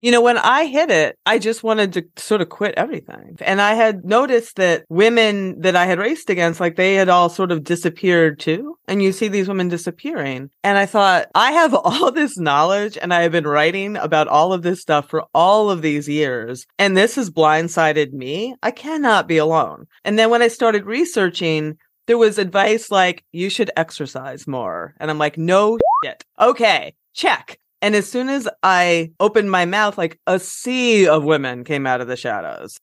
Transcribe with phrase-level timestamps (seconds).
[0.00, 3.36] You know, when I hit it, I just wanted to sort of quit everything.
[3.40, 7.28] And I had noticed that women that I had raced against, like they had all
[7.28, 8.78] sort of disappeared too.
[8.86, 10.50] And you see these women disappearing.
[10.62, 14.52] And I thought, I have all this knowledge and I have been writing about all
[14.52, 16.64] of this stuff for all of these years.
[16.78, 18.54] And this has blindsided me.
[18.62, 19.86] I cannot be alone.
[20.04, 21.76] And then when I started researching,
[22.06, 24.94] there was advice like, you should exercise more.
[25.00, 26.24] And I'm like, no shit.
[26.40, 27.58] Okay, check.
[27.80, 32.00] And as soon as I opened my mouth, like a sea of women came out
[32.00, 32.76] of the shadows.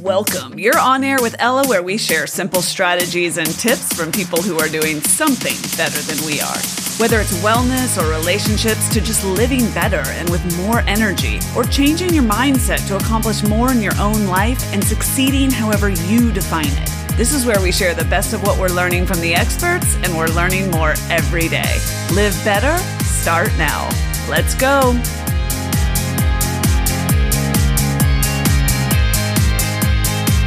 [0.00, 0.58] Welcome.
[0.58, 4.58] You're on air with Ella, where we share simple strategies and tips from people who
[4.58, 6.58] are doing something better than we are.
[6.98, 12.12] Whether it's wellness or relationships, to just living better and with more energy, or changing
[12.12, 17.05] your mindset to accomplish more in your own life and succeeding however you define it.
[17.16, 20.14] This is where we share the best of what we're learning from the experts, and
[20.14, 21.80] we're learning more every day.
[22.12, 23.88] Live better, start now.
[24.28, 24.92] Let's go.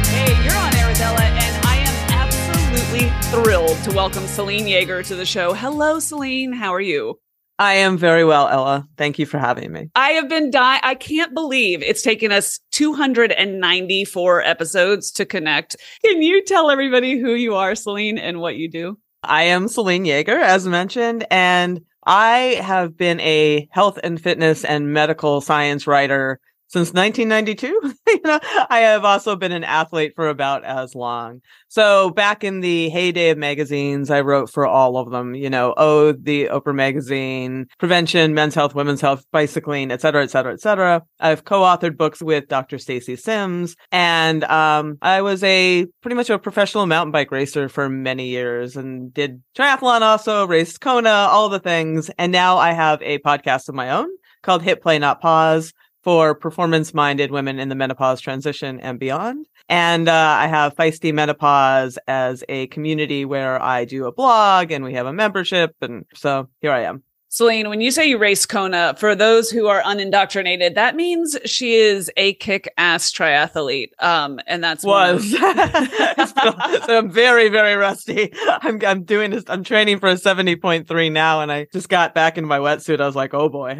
[0.06, 5.26] Hey, you're on air and I am absolutely thrilled to welcome Selene Yeager to the
[5.26, 5.52] show.
[5.52, 6.52] Hello, Selene.
[6.52, 7.18] How are you?
[7.60, 8.88] I am very well, Ella.
[8.96, 9.90] Thank you for having me.
[9.94, 10.80] I have been dying.
[10.82, 15.76] I can't believe it's taken us 294 episodes to connect.
[16.02, 18.98] Can you tell everybody who you are, Selene, and what you do?
[19.22, 24.94] I am Selene Yeager, as mentioned, and I have been a health and fitness and
[24.94, 27.66] medical science writer since 1992.
[28.06, 28.38] you know,
[28.70, 31.40] I have also been an athlete for about as long.
[31.68, 35.74] So back in the heyday of magazines, I wrote for all of them, you know,
[35.76, 40.60] Oh, the Oprah magazine, prevention, men's health, women's health, bicycling, et cetera, et cetera, et
[40.60, 41.02] cetera.
[41.18, 42.78] I've co-authored books with Dr.
[42.78, 43.74] Stacy Sims.
[43.90, 48.76] And, um, I was a pretty much a professional mountain bike racer for many years
[48.76, 52.10] and did triathlon also, raced Kona, all the things.
[52.16, 54.08] And now I have a podcast of my own
[54.42, 59.46] called Hit Play Not Pause for performance minded women in the menopause transition and beyond.
[59.68, 64.84] And uh, I have Feisty Menopause as a community where I do a blog and
[64.84, 65.74] we have a membership.
[65.80, 67.02] And so here I am.
[67.32, 71.76] Selene, when you say you race Kona, for those who are unindoctrinated, that means she
[71.76, 73.90] is a kick-ass triathlete.
[74.00, 75.30] Um, and that's was.
[75.38, 78.32] so I'm very, very rusty.
[78.48, 79.44] I'm I'm doing this.
[79.46, 83.00] I'm training for a 70.3 now, and I just got back into my wetsuit.
[83.00, 83.78] I was like, oh boy.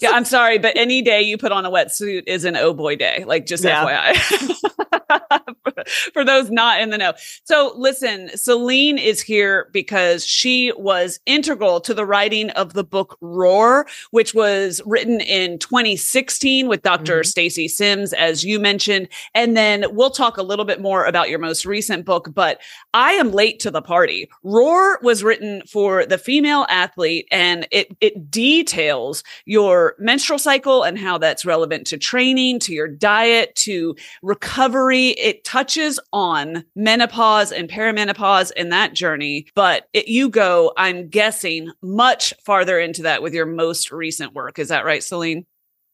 [0.00, 2.96] yeah, I'm sorry, but any day you put on a wetsuit is an oh boy
[2.96, 3.22] day.
[3.24, 4.12] Like just yeah.
[4.12, 4.99] FYI.
[6.12, 7.12] for those not in the know.
[7.44, 13.16] So listen, Selene is here because she was integral to the writing of the book
[13.20, 17.26] Roar, which was written in 2016 with doctor mm-hmm.
[17.28, 19.08] Stacy Sims, as you mentioned.
[19.34, 22.60] And then we'll talk a little bit more about your most recent book, but
[22.94, 24.28] I am late to the party.
[24.42, 30.98] Roar was written for the female athlete and it, it details your menstrual cycle and
[30.98, 34.99] how that's relevant to training, to your diet, to recovery.
[35.08, 41.72] It touches on menopause and perimenopause in that journey, but it, you go, I'm guessing,
[41.82, 44.58] much farther into that with your most recent work.
[44.58, 45.46] Is that right, Selene?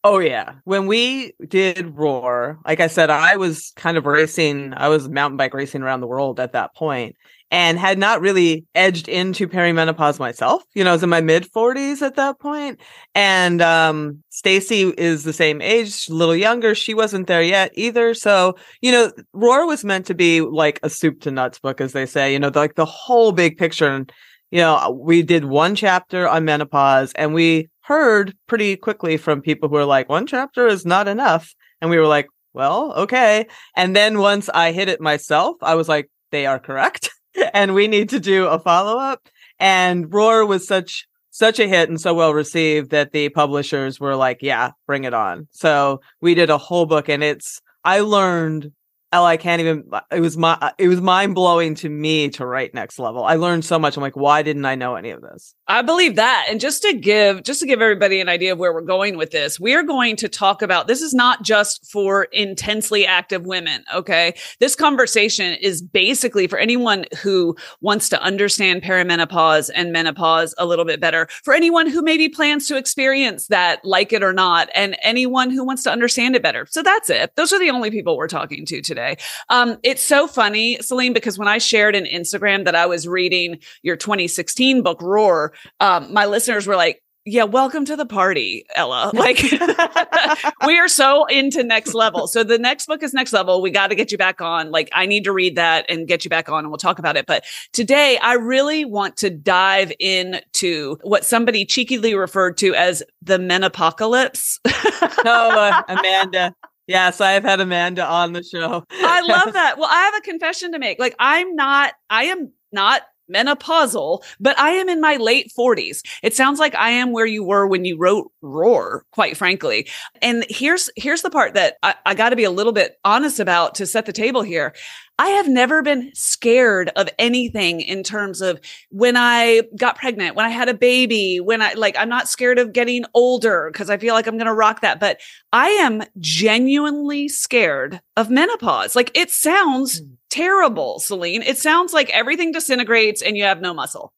[0.04, 0.54] Oh yeah.
[0.64, 5.36] When we did Roar, like I said, I was kind of racing, I was mountain
[5.36, 7.16] bike racing around the world at that point
[7.50, 10.62] and had not really edged into perimenopause myself.
[10.74, 12.80] You know, I was in my mid 40s at that point.
[13.14, 16.74] And um Stacy is the same age, a little younger.
[16.74, 18.14] She wasn't there yet either.
[18.14, 21.92] So, you know, Roar was meant to be like a soup to nuts book, as
[21.92, 23.88] they say, you know, like the whole big picture.
[23.88, 24.12] And,
[24.50, 29.68] you know, we did one chapter on menopause and we heard pretty quickly from people
[29.68, 31.54] who are like, one chapter is not enough.
[31.80, 33.46] And we were like, well, okay.
[33.76, 37.10] And then once I hit it myself, I was like, they are correct.
[37.54, 39.28] And we need to do a follow up.
[39.58, 44.16] And Roar was such such a hit and so well received that the publishers were
[44.16, 45.46] like, yeah, bring it on.
[45.50, 48.72] So we did a whole book and it's I learned
[49.12, 49.84] I can't even.
[50.10, 50.72] It was my.
[50.78, 53.24] It was mind blowing to me to write next level.
[53.24, 53.96] I learned so much.
[53.96, 55.54] I'm like, why didn't I know any of this?
[55.68, 56.46] I believe that.
[56.50, 59.30] And just to give, just to give everybody an idea of where we're going with
[59.30, 60.86] this, we are going to talk about.
[60.86, 63.84] This is not just for intensely active women.
[63.94, 70.66] Okay, this conversation is basically for anyone who wants to understand perimenopause and menopause a
[70.66, 71.28] little bit better.
[71.44, 75.64] For anyone who maybe plans to experience that, like it or not, and anyone who
[75.64, 76.66] wants to understand it better.
[76.68, 77.32] So that's it.
[77.36, 79.16] Those are the only people we're talking to today today.
[79.50, 83.60] Um, it's so funny, Selene, because when I shared in Instagram that I was reading
[83.82, 89.10] your 2016 book, Roar, um, my listeners were like, yeah, welcome to the party, Ella.
[89.16, 89.42] Like
[90.66, 92.28] we are so into next level.
[92.28, 93.60] So the next book is next level.
[93.60, 94.70] We got to get you back on.
[94.70, 97.16] Like I need to read that and get you back on and we'll talk about
[97.16, 97.26] it.
[97.26, 103.38] But today I really want to dive into what somebody cheekily referred to as the
[103.38, 104.60] menopocalypse.
[104.66, 106.54] oh, uh, Amanda.
[106.86, 108.84] Yes, I've had Amanda on the show.
[108.90, 109.78] I love that.
[109.78, 110.98] Well, I have a confession to make.
[110.98, 113.02] Like I'm not I am not
[113.32, 116.02] menopausal, but I am in my late 40s.
[116.22, 119.88] It sounds like I am where you were when you wrote Roar, quite frankly.
[120.22, 123.40] And here's here's the part that I, I got to be a little bit honest
[123.40, 124.74] about to set the table here.
[125.18, 128.60] I have never been scared of anything in terms of
[128.90, 132.58] when I got pregnant, when I had a baby, when I like, I'm not scared
[132.58, 135.00] of getting older because I feel like I'm going to rock that.
[135.00, 135.20] But
[135.52, 138.94] I am genuinely scared of menopause.
[138.94, 141.40] Like it sounds mm terrible, Selene.
[141.40, 144.12] It sounds like everything disintegrates and you have no muscle.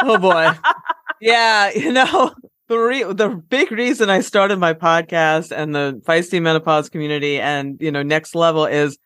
[0.00, 0.50] oh boy.
[1.20, 2.32] Yeah, you know,
[2.68, 7.76] the re- the big reason I started my podcast and the feisty menopause community and,
[7.80, 8.98] you know, next level is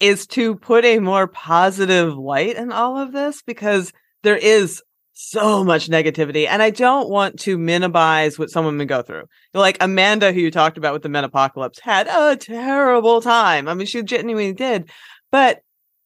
[0.00, 3.92] is to put a more positive light in all of this because
[4.22, 4.82] there is
[5.12, 9.24] so much negativity and I don't want to minimize what some women go through.
[9.52, 13.68] Like Amanda who you talked about with the menopocalypse had a terrible time.
[13.68, 14.90] I mean she genuinely did.
[15.30, 15.60] But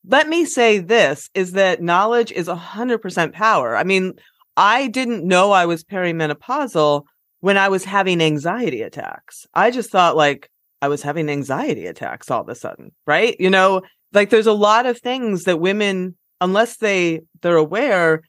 [0.06, 3.76] let me say this is that knowledge is 100% power.
[3.76, 4.14] I mean,
[4.56, 7.04] I didn't know I was perimenopausal
[7.40, 9.46] when I was having anxiety attacks.
[9.54, 13.36] I just thought like I was having anxiety attacks all of a sudden, right?
[13.38, 13.82] You know,
[14.12, 18.22] like there's a lot of things that women unless they they're aware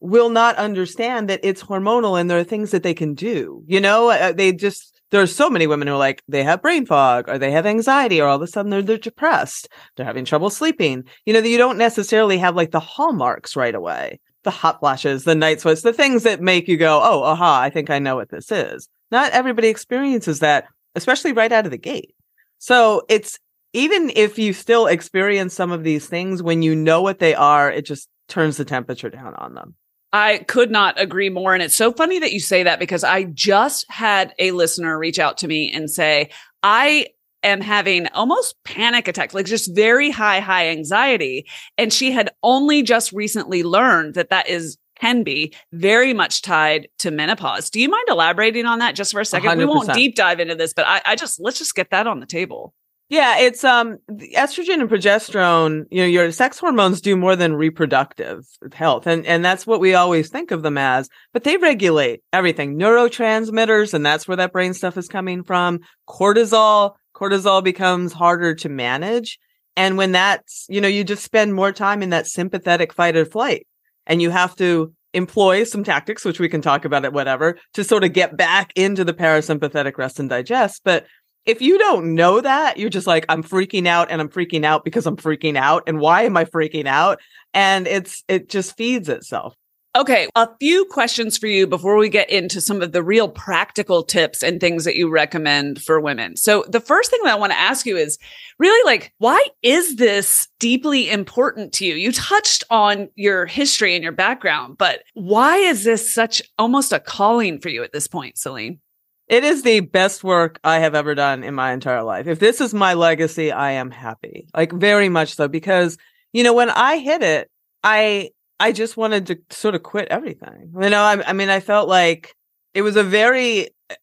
[0.00, 3.62] will not understand that it's hormonal and there are things that they can do.
[3.66, 6.62] You know, uh, they just there are so many women who are like they have
[6.62, 10.06] brain fog or they have anxiety or all of a sudden they're, they're depressed they're
[10.06, 14.18] having trouble sleeping you know that you don't necessarily have like the hallmarks right away
[14.42, 17.70] the hot flashes the night sweats the things that make you go oh aha i
[17.70, 21.78] think i know what this is not everybody experiences that especially right out of the
[21.78, 22.14] gate
[22.58, 23.38] so it's
[23.72, 27.70] even if you still experience some of these things when you know what they are
[27.70, 29.74] it just turns the temperature down on them
[30.12, 31.52] I could not agree more.
[31.52, 35.18] And it's so funny that you say that because I just had a listener reach
[35.18, 36.30] out to me and say,
[36.62, 37.08] I
[37.42, 41.46] am having almost panic attacks, like just very high, high anxiety.
[41.76, 46.88] And she had only just recently learned that that is can be very much tied
[46.98, 47.70] to menopause.
[47.70, 49.50] Do you mind elaborating on that just for a second?
[49.50, 49.58] 100%.
[49.58, 52.20] We won't deep dive into this, but I, I just let's just get that on
[52.20, 52.74] the table.
[53.08, 58.44] Yeah, it's um estrogen and progesterone, you know, your sex hormones do more than reproductive
[58.72, 59.06] health.
[59.06, 62.76] And and that's what we always think of them as, but they regulate everything.
[62.76, 65.80] Neurotransmitters and that's where that brain stuff is coming from.
[66.08, 69.38] Cortisol, cortisol becomes harder to manage.
[69.76, 73.24] And when that's, you know, you just spend more time in that sympathetic fight or
[73.24, 73.68] flight
[74.06, 77.82] and you have to employ some tactics, which we can talk about it, whatever, to
[77.82, 80.82] sort of get back into the parasympathetic rest and digest.
[80.84, 81.06] But
[81.46, 84.84] if you don't know that, you're just like, I'm freaking out and I'm freaking out
[84.84, 85.84] because I'm freaking out.
[85.86, 87.20] And why am I freaking out?
[87.54, 89.54] And it's, it just feeds itself.
[89.96, 94.02] Okay, a few questions for you before we get into some of the real practical
[94.02, 96.36] tips and things that you recommend for women.
[96.36, 98.18] So, the first thing that I want to ask you is
[98.58, 101.94] really like, why is this deeply important to you?
[101.94, 107.00] You touched on your history and your background, but why is this such almost a
[107.00, 108.80] calling for you at this point, Selene?
[109.28, 112.26] It is the best work I have ever done in my entire life.
[112.26, 114.46] If this is my legacy, I am happy.
[114.54, 115.96] Like very much so because
[116.34, 117.50] you know when I hit it,
[117.82, 120.72] I I just wanted to sort of quit everything.
[120.80, 122.34] You know, I, I mean I felt like
[122.74, 123.94] it was a very eh,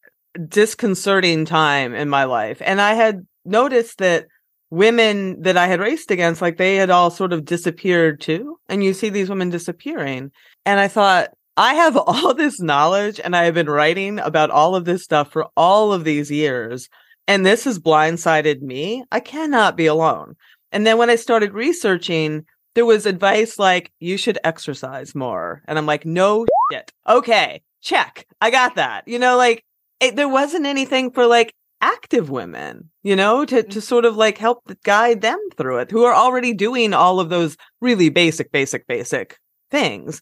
[0.48, 4.26] disconcerting time in my life and I had noticed that
[4.70, 8.82] women that I had raced against like they had all sort of disappeared too and
[8.82, 10.32] you see these women disappearing
[10.66, 14.74] and I thought I have all this knowledge and I have been writing about all
[14.74, 16.88] of this stuff for all of these years.
[17.26, 19.04] And this has blindsided me.
[19.10, 20.34] I cannot be alone.
[20.72, 22.44] And then when I started researching,
[22.74, 25.62] there was advice like, you should exercise more.
[25.66, 26.92] And I'm like, no shit.
[27.08, 28.26] Okay, check.
[28.40, 29.06] I got that.
[29.06, 29.64] You know, like
[30.00, 33.82] it, there wasn't anything for like active women, you know, to, to mm.
[33.82, 37.56] sort of like help guide them through it who are already doing all of those
[37.80, 39.38] really basic, basic, basic
[39.70, 40.20] things.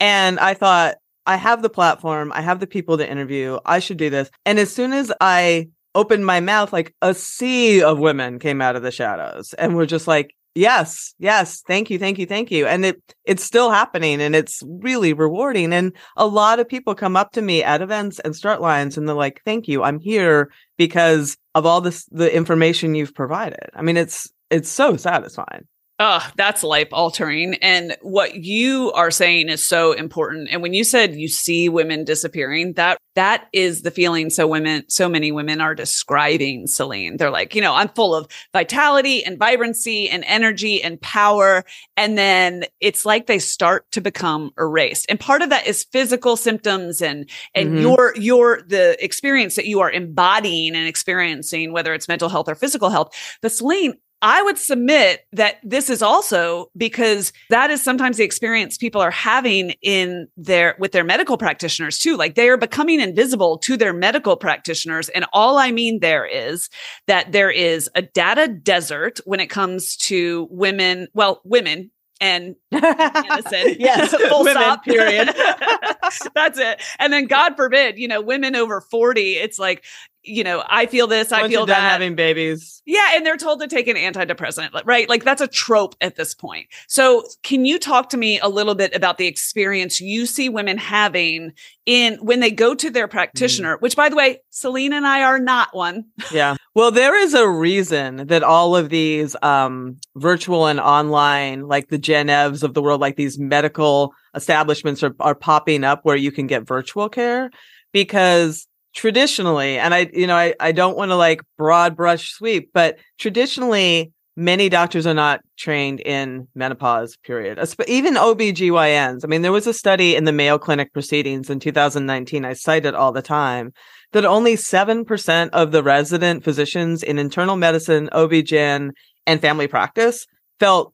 [0.00, 0.96] And I thought,
[1.26, 4.28] I have the platform, I have the people to interview, I should do this.
[4.44, 8.76] And as soon as I opened my mouth, like a sea of women came out
[8.76, 12.66] of the shadows and were just like, yes, yes, thank you, thank you, thank you.
[12.66, 15.72] And it it's still happening and it's really rewarding.
[15.72, 19.08] And a lot of people come up to me at events and start lines and
[19.08, 23.70] they're like, thank you, I'm here because of all this the information you've provided.
[23.74, 25.66] I mean, it's it's so satisfying.
[26.00, 27.54] Oh, that's life altering.
[27.62, 30.48] And what you are saying is so important.
[30.50, 34.82] And when you said you see women disappearing, that that is the feeling so women
[34.88, 37.16] so many women are describing Selene.
[37.16, 41.64] They're like, you know, I'm full of vitality and vibrancy and energy and power
[41.96, 45.06] and then it's like they start to become erased.
[45.08, 47.78] And part of that is physical symptoms and and mm-hmm.
[47.78, 52.56] your your the experience that you are embodying and experiencing whether it's mental health or
[52.56, 53.14] physical health.
[53.40, 58.78] But Selene, I would submit that this is also because that is sometimes the experience
[58.78, 62.16] people are having in their with their medical practitioners too.
[62.16, 65.10] Like they are becoming invisible to their medical practitioners.
[65.10, 66.70] And all I mean there is
[67.06, 73.78] that there is a data desert when it comes to women, well, women, and innocent.
[73.78, 74.84] yes, full women, stop.
[74.84, 75.28] Period.
[76.34, 76.80] That's it.
[76.98, 79.34] And then, God forbid, you know, women over forty.
[79.34, 79.84] It's like
[80.24, 81.78] you know, I feel this, I feel that.
[81.78, 82.82] Having babies.
[82.86, 83.10] Yeah.
[83.14, 85.08] And they're told to take an antidepressant, right?
[85.08, 86.66] Like that's a trope at this point.
[86.88, 90.78] So can you talk to me a little bit about the experience you see women
[90.78, 91.52] having
[91.86, 93.80] in when they go to their practitioner, mm.
[93.82, 96.06] which by the way, Selene and I are not one.
[96.32, 96.56] yeah.
[96.74, 101.98] Well, there is a reason that all of these um, virtual and online, like the
[101.98, 106.46] Gennevs of the world, like these medical establishments are, are popping up where you can
[106.46, 107.50] get virtual care
[107.92, 112.70] because traditionally, and I, you know, I, I don't want to like broad brush sweep,
[112.72, 119.52] but traditionally, many doctors are not trained in menopause period even obgyns i mean there
[119.52, 123.22] was a study in the mayo clinic proceedings in 2019 i cite it all the
[123.22, 123.72] time
[124.12, 128.90] that only 7% of the resident physicians in internal medicine obgyn
[129.26, 130.26] and family practice
[130.58, 130.92] felt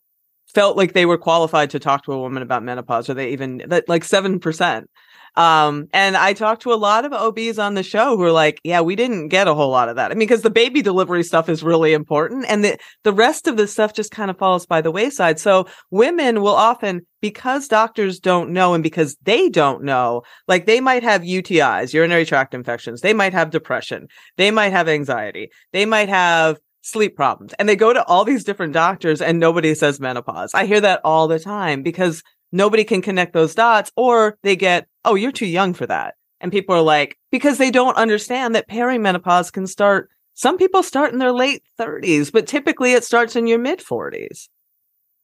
[0.52, 3.62] felt like they were qualified to talk to a woman about menopause or they even
[3.68, 4.84] that like 7%
[5.36, 8.60] um, and I talked to a lot of OBs on the show who are like,
[8.64, 10.10] yeah, we didn't get a whole lot of that.
[10.10, 13.56] I mean, because the baby delivery stuff is really important and the, the rest of
[13.56, 15.38] the stuff just kind of falls by the wayside.
[15.38, 20.80] So women will often, because doctors don't know and because they don't know, like they
[20.80, 23.00] might have UTIs, urinary tract infections.
[23.00, 24.08] They might have depression.
[24.36, 25.50] They might have anxiety.
[25.72, 29.74] They might have sleep problems and they go to all these different doctors and nobody
[29.74, 30.54] says menopause.
[30.54, 32.22] I hear that all the time because
[32.52, 36.14] nobody can connect those dots or they get, oh, you're too young for that.
[36.40, 40.10] And people are like, because they don't understand that perimenopause can start.
[40.34, 44.48] Some people start in their late 30s, but typically it starts in your mid 40s.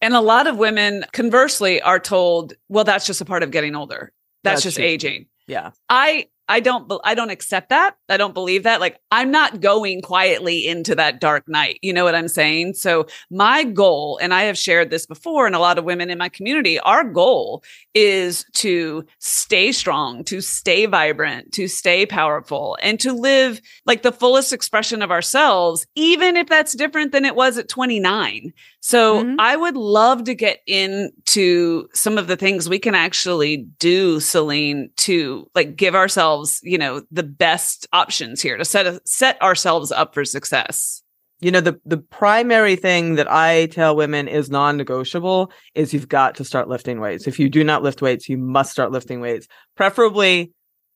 [0.03, 3.75] And a lot of women, conversely, are told, well, that's just a part of getting
[3.75, 4.13] older.
[4.43, 4.85] That's, that's just true.
[4.85, 5.27] aging.
[5.47, 5.71] Yeah.
[5.89, 7.97] I I don't I don't accept that.
[8.09, 8.81] I don't believe that.
[8.81, 11.79] Like I'm not going quietly into that dark night.
[11.83, 12.75] You know what I'm saying?
[12.75, 16.19] So my goal and I have shared this before and a lot of women in
[16.19, 23.01] my community, our goal is to stay strong, to stay vibrant, to stay powerful and
[23.01, 27.59] to live like the fullest expression of ourselves even if that's different than it was
[27.59, 28.53] at 29.
[28.81, 29.41] So mm-hmm.
[29.41, 34.91] I would love to get into some of the things we can actually do Celine
[34.99, 39.41] to like give ourselves ourselves, you know, the best options here to set a, set
[39.43, 41.03] ourselves up for success.
[41.41, 46.35] You know, the the primary thing that I tell women is non-negotiable is you've got
[46.37, 47.27] to start lifting weights.
[47.27, 49.47] If you do not lift weights, you must start lifting weights.
[49.77, 50.53] Preferably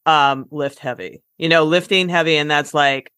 [0.07, 1.23] um lift heavy.
[1.37, 3.13] You know, lifting heavy and that's like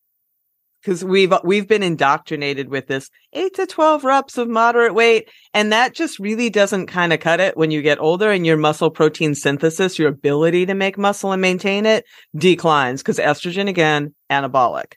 [0.83, 5.29] because we've uh, we've been indoctrinated with this eight to 12 reps of moderate weight
[5.55, 7.57] and that just really doesn't kind of cut it.
[7.57, 11.43] When you get older and your muscle protein synthesis your ability to make muscle and
[11.43, 12.05] maintain it
[12.37, 14.95] declines because estrogen again anabolic.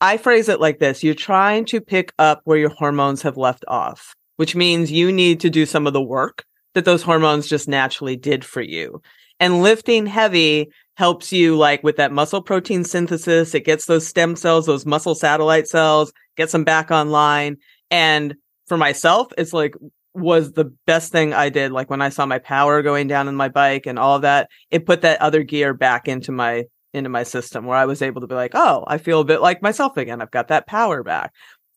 [0.00, 3.64] I phrase it like this you're trying to pick up where your hormones have left
[3.68, 7.68] off which means you need to do some of the work that those hormones just
[7.68, 9.00] naturally did for you
[9.40, 13.54] and lifting heavy helps you like with that muscle protein synthesis.
[13.54, 17.58] It gets those stem cells, those muscle satellite cells, gets them back online.
[17.90, 18.34] And
[18.66, 19.74] for myself, it's like
[20.14, 21.72] was the best thing I did.
[21.72, 24.86] Like when I saw my power going down in my bike and all that, it
[24.86, 26.64] put that other gear back into my
[26.94, 29.42] into my system where I was able to be like, oh, I feel a bit
[29.42, 30.22] like myself again.
[30.22, 31.32] I've got that power back.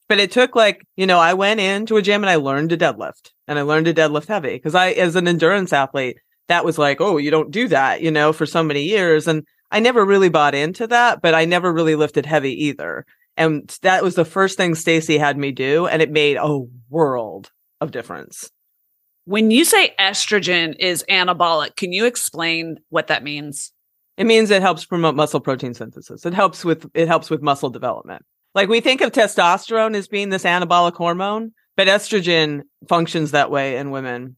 [0.08, 2.78] But it took like, you know, I went into a gym and I learned to
[2.78, 6.18] deadlift and I learned to deadlift heavy because I, as an endurance athlete,
[6.50, 9.28] that was like, oh, you don't do that, you know, for so many years.
[9.28, 13.06] And I never really bought into that, but I never really lifted heavy either.
[13.38, 15.88] And that was the first thing Stacy had me do.
[15.88, 18.50] And it made a world of difference.
[19.26, 23.72] When you say estrogen is anabolic, can you explain what that means?
[24.18, 26.26] It means it helps promote muscle protein synthesis.
[26.26, 28.26] It helps with it helps with muscle development.
[28.56, 33.78] Like we think of testosterone as being this anabolic hormone, but estrogen functions that way
[33.78, 34.36] in women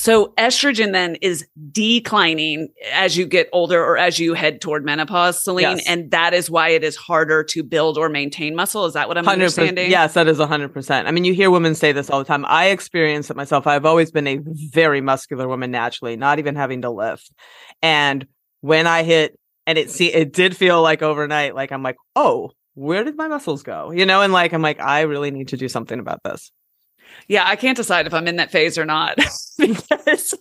[0.00, 5.44] So estrogen then is declining as you get older or as you head toward menopause,
[5.44, 5.86] Selene, yes.
[5.86, 8.86] and that is why it is harder to build or maintain muscle.
[8.86, 9.90] Is that what I'm understanding?
[9.90, 11.04] Yes, that is 100%.
[11.04, 12.46] I mean, you hear women say this all the time.
[12.48, 13.66] I experience it myself.
[13.66, 17.30] I've always been a very muscular woman naturally, not even having to lift.
[17.82, 18.26] And
[18.62, 22.52] when I hit and it see it did feel like overnight like I'm like, "Oh,
[22.72, 25.58] where did my muscles go?" You know, and like I'm like I really need to
[25.58, 26.50] do something about this.
[27.28, 29.16] Yeah, I can't decide if I'm in that phase or not
[29.58, 30.34] because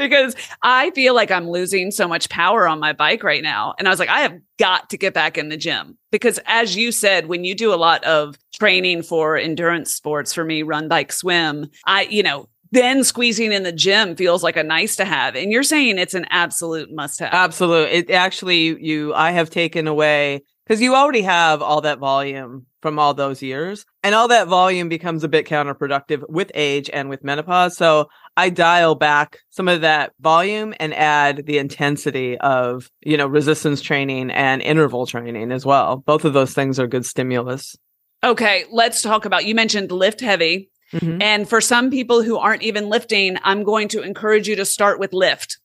[0.00, 3.74] because I feel like I'm losing so much power on my bike right now.
[3.78, 6.74] And I was like, I have got to get back in the gym because as
[6.74, 10.88] you said, when you do a lot of training for endurance sports for me, run,
[10.88, 15.04] bike, swim, I, you know, then squeezing in the gym feels like a nice to
[15.04, 15.34] have.
[15.34, 17.32] And you're saying it's an absolute must have.
[17.34, 17.90] Absolute.
[17.90, 22.96] It actually, you, I have taken away because you already have all that volume from
[22.96, 27.24] all those years and all that volume becomes a bit counterproductive with age and with
[27.24, 33.16] menopause so i dial back some of that volume and add the intensity of you
[33.16, 35.96] know resistance training and interval training as well.
[35.96, 37.76] Both of those things are good stimulus.
[38.22, 41.20] Okay let's talk about you mentioned lift heavy mm-hmm.
[41.20, 45.00] and for some people who aren't even lifting i'm going to encourage you to start
[45.00, 45.58] with lift.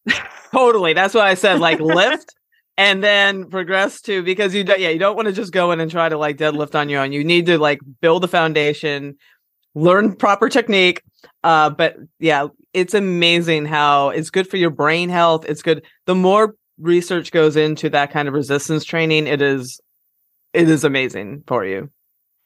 [0.51, 2.33] Totally that's what i said like lift
[2.77, 5.79] and then progress to because you don't yeah you don't want to just go in
[5.79, 7.11] and try to like deadlift on your own.
[7.11, 9.15] You need to like build a foundation
[9.77, 11.01] learn proper technique
[11.43, 15.45] uh but yeah it's amazing how it's good for your brain health.
[15.47, 15.85] It's good.
[16.05, 19.79] The more research goes into that kind of resistance training it is
[20.53, 21.89] it is amazing for you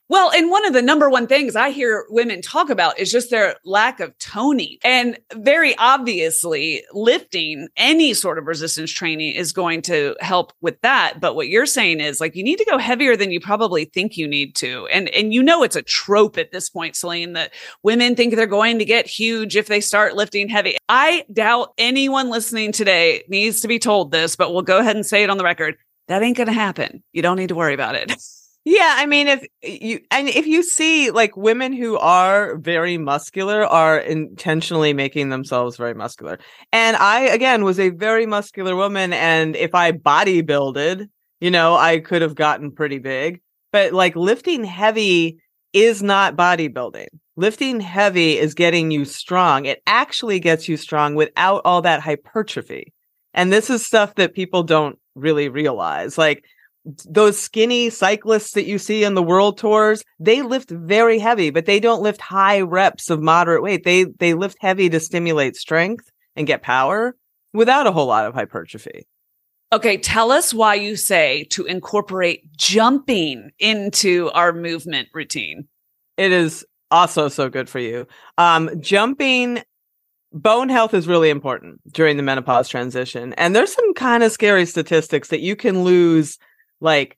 [0.09, 3.29] well, and one of the number one things I hear women talk about is just
[3.29, 4.77] their lack of toning.
[4.83, 11.19] And very obviously, lifting any sort of resistance training is going to help with that.
[11.21, 14.17] But what you're saying is like you need to go heavier than you probably think
[14.17, 14.87] you need to.
[14.87, 18.47] And and you know it's a trope at this point, Selene, that women think they're
[18.47, 20.75] going to get huge if they start lifting heavy.
[20.89, 25.05] I doubt anyone listening today needs to be told this, but we'll go ahead and
[25.05, 25.77] say it on the record.
[26.07, 27.03] That ain't gonna happen.
[27.13, 28.11] You don't need to worry about it.
[28.71, 33.65] Yeah, I mean, if you and if you see like women who are very muscular
[33.65, 36.37] are intentionally making themselves very muscular.
[36.71, 41.07] And I again was a very muscular woman, and if I bodybuilded,
[41.41, 43.41] you know, I could have gotten pretty big.
[43.71, 45.39] But like lifting heavy
[45.73, 47.07] is not bodybuilding.
[47.37, 49.65] Lifting heavy is getting you strong.
[49.65, 52.93] It actually gets you strong without all that hypertrophy.
[53.33, 56.19] And this is stuff that people don't really realize.
[56.19, 56.43] Like
[57.09, 61.65] those skinny cyclists that you see in the world tours, they lift very heavy, but
[61.65, 63.83] they don't lift high reps of moderate weight.
[63.83, 67.15] They they lift heavy to stimulate strength and get power
[67.53, 69.07] without a whole lot of hypertrophy.
[69.71, 75.67] Okay, tell us why you say to incorporate jumping into our movement routine.
[76.17, 78.07] It is also so good for you.
[78.37, 79.61] Um, jumping
[80.31, 83.33] bone health is really important during the menopause transition.
[83.33, 86.37] And there's some kind of scary statistics that you can lose
[86.81, 87.17] like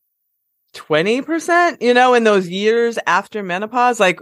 [0.74, 4.00] 20%, you know, in those years after menopause.
[4.00, 4.19] Like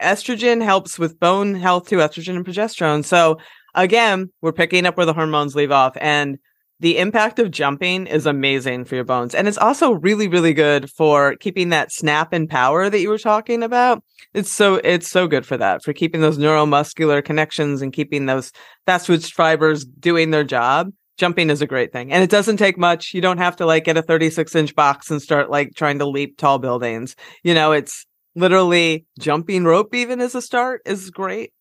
[0.00, 3.04] estrogen helps with bone health too, estrogen and progesterone.
[3.04, 3.38] So
[3.74, 5.96] again, we're picking up where the hormones leave off.
[6.00, 6.38] And
[6.80, 9.34] the impact of jumping is amazing for your bones.
[9.34, 13.18] And it's also really, really good for keeping that snap and power that you were
[13.18, 14.02] talking about.
[14.32, 18.50] It's so, it's so good for that, for keeping those neuromuscular connections and keeping those
[18.86, 22.10] fast twitch fibers doing their job jumping is a great thing.
[22.12, 23.12] And it doesn't take much.
[23.12, 26.06] You don't have to like get a 36 inch box and start like trying to
[26.06, 27.14] leap tall buildings.
[27.44, 31.52] You know, it's literally jumping rope even as a start is great.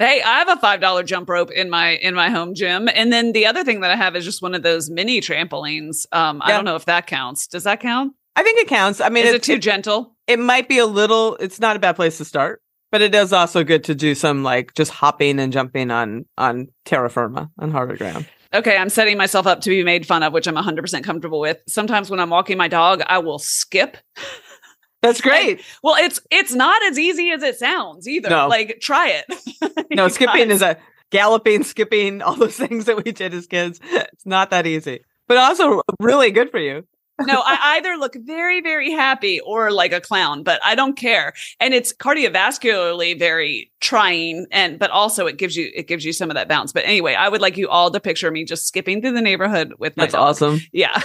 [0.00, 3.12] Hey, I have a five dollar jump rope in my in my home gym, and
[3.12, 6.06] then the other thing that I have is just one of those mini trampolines.
[6.12, 6.44] Um, yeah.
[6.44, 7.48] I don't know if that counts.
[7.48, 8.12] Does that count?
[8.36, 9.00] I think it counts.
[9.00, 10.16] I mean, is it, too gentle?
[10.28, 11.34] It might be a little.
[11.40, 14.44] It's not a bad place to start, but it is also good to do some
[14.44, 19.16] like just hopping and jumping on on terra firma on harder ground okay, I'm setting
[19.16, 21.58] myself up to be made fun of, which I'm 100% comfortable with.
[21.68, 23.96] Sometimes when I'm walking my dog, I will skip.
[25.02, 25.62] That's great.
[25.82, 28.30] Well, it's it's not as easy as it sounds either.
[28.30, 28.48] No.
[28.48, 29.86] Like try it.
[29.94, 30.76] no, skipping is a
[31.10, 33.80] galloping, skipping, all those things that we did as kids.
[33.84, 35.00] It's not that easy.
[35.28, 36.84] But also really good for you
[37.26, 41.32] no, I either look very, very happy or like a clown, but I don't care.
[41.60, 46.30] And it's cardiovascularly very trying, and but also it gives you it gives you some
[46.30, 46.72] of that bounce.
[46.72, 49.74] But anyway, I would like you all to picture me just skipping through the neighborhood
[49.78, 50.04] with my.
[50.04, 50.28] That's dog.
[50.28, 50.60] awesome.
[50.72, 51.02] Yeah.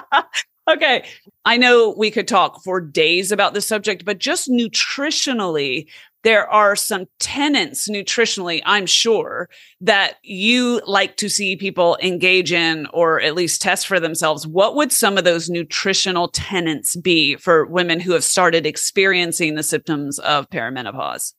[0.70, 1.04] okay.
[1.44, 5.86] I know we could talk for days about this subject, but just nutritionally,
[6.22, 9.48] there are some tenants nutritionally, I'm sure,
[9.80, 14.46] that you like to see people engage in or at least test for themselves.
[14.46, 19.62] What would some of those nutritional tenants be for women who have started experiencing the
[19.62, 21.32] symptoms of perimenopause?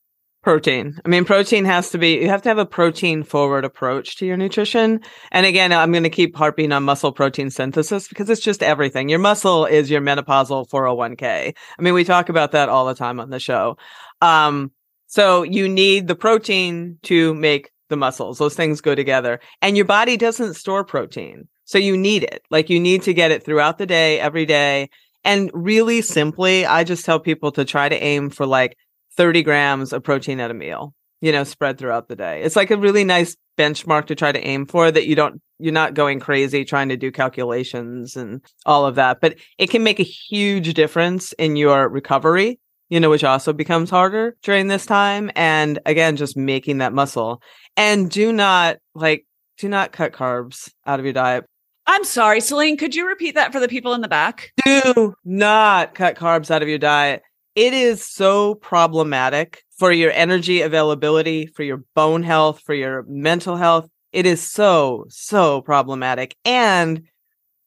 [0.44, 1.00] Protein.
[1.02, 4.26] I mean, protein has to be, you have to have a protein forward approach to
[4.26, 5.00] your nutrition.
[5.32, 9.08] And again, I'm going to keep harping on muscle protein synthesis because it's just everything.
[9.08, 11.54] Your muscle is your menopausal 401k.
[11.78, 13.78] I mean, we talk about that all the time on the show.
[14.20, 14.70] Um,
[15.14, 18.38] so you need the protein to make the muscles.
[18.38, 19.38] Those things go together.
[19.62, 21.46] And your body doesn't store protein.
[21.66, 22.42] So you need it.
[22.50, 24.90] Like you need to get it throughout the day, every day.
[25.22, 28.76] And really simply, I just tell people to try to aim for like
[29.16, 32.42] 30 grams of protein at a meal, you know, spread throughout the day.
[32.42, 35.72] It's like a really nice benchmark to try to aim for that you don't, you're
[35.72, 40.00] not going crazy trying to do calculations and all of that, but it can make
[40.00, 45.30] a huge difference in your recovery, you know, which also becomes harder during this time.
[45.34, 47.42] And again, just making that muscle
[47.76, 49.26] and do not like,
[49.58, 51.44] do not cut carbs out of your diet.
[51.86, 54.52] I'm sorry, Selene, could you repeat that for the people in the back?
[54.64, 57.22] Do not cut carbs out of your diet
[57.54, 63.56] it is so problematic for your energy availability, for your bone health, for your mental
[63.56, 63.88] health.
[64.12, 66.36] It is so, so problematic.
[66.44, 67.02] And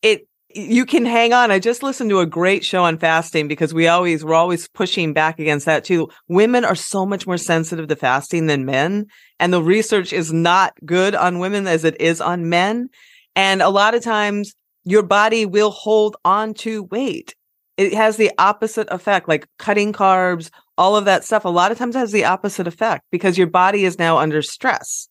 [0.01, 1.51] it, you can hang on.
[1.51, 5.13] I just listened to a great show on fasting because we always, we're always pushing
[5.13, 6.09] back against that too.
[6.27, 9.07] Women are so much more sensitive to fasting than men.
[9.39, 12.89] And the research is not good on women as it is on men.
[13.35, 17.35] And a lot of times your body will hold on to weight
[17.77, 21.45] it has the opposite effect, like cutting carbs, all of that stuff.
[21.45, 25.07] A lot of times has the opposite effect because your body is now under stress.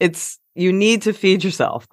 [0.00, 1.86] It's, you need to feed yourself.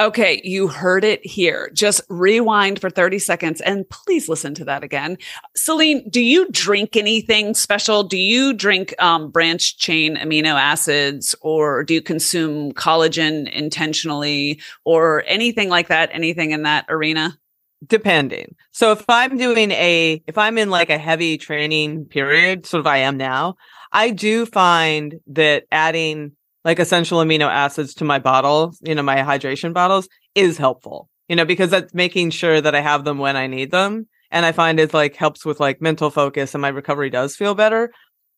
[0.00, 1.70] Okay, you heard it here.
[1.72, 5.18] Just rewind for 30 seconds and please listen to that again.
[5.54, 8.02] Selene, do you drink anything special?
[8.02, 15.24] Do you drink um, branch chain amino acids or do you consume collagen intentionally or
[15.26, 16.10] anything like that?
[16.12, 17.38] Anything in that arena?
[17.86, 18.54] depending.
[18.70, 22.86] So if I'm doing a, if I'm in like a heavy training period, sort of
[22.86, 23.56] I am now,
[23.92, 26.32] I do find that adding
[26.64, 31.36] like essential amino acids to my bottle, you know, my hydration bottles is helpful, you
[31.36, 34.08] know, because that's making sure that I have them when I need them.
[34.30, 37.54] And I find it like helps with like mental focus and my recovery does feel
[37.54, 37.90] better.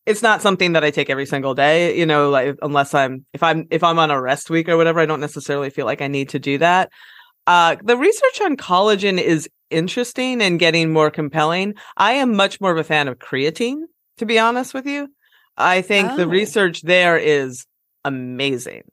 [0.05, 3.41] It's not something that I take every single day, you know, like unless I'm, if
[3.41, 6.07] I'm, if I'm on a rest week or whatever, I don't necessarily feel like I
[6.07, 6.91] need to do that.
[7.47, 11.75] Uh, the research on collagen is interesting and getting more compelling.
[11.97, 13.81] I am much more of a fan of creatine,
[14.17, 15.07] to be honest with you.
[15.57, 16.17] I think oh.
[16.17, 17.65] the research there is
[18.05, 18.83] amazing.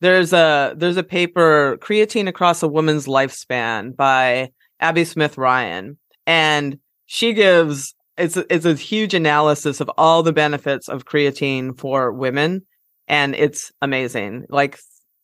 [0.00, 7.34] There's a there's a paper creatine across a woman's lifespan by Abbie Smith-Ryan, and she
[7.34, 12.62] gives it's it's a huge analysis of all the benefits of creatine for women,
[13.08, 14.46] and it's amazing.
[14.48, 14.78] Like